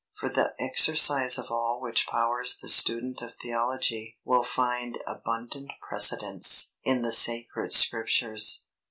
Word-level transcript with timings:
For 0.15 0.29
the 0.29 0.55
exercise 0.59 1.37
of 1.37 1.51
all 1.51 1.79
which 1.79 2.07
powers 2.07 2.57
the 2.57 2.69
student 2.69 3.21
of 3.21 3.35
Theology 3.39 4.17
will 4.25 4.43
find 4.43 4.97
abundant 5.05 5.69
precedents 5.79 6.71
in 6.83 7.03
the 7.03 7.13
sacred 7.13 7.71
Scriptures. 7.71 8.65